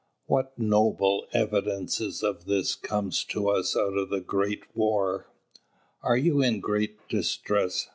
What 0.25 0.57
noble 0.57 1.27
evidences 1.31 2.23
of 2.23 2.45
this 2.45 2.73
come 2.73 3.11
to 3.29 3.49
us 3.49 3.77
out 3.77 3.95
of 3.95 4.09
the 4.09 4.19
great 4.19 4.63
war. 4.75 5.27
"Are 6.01 6.17
you 6.17 6.41
in 6.41 6.59
great 6.59 7.07
distress?" 7.07 7.87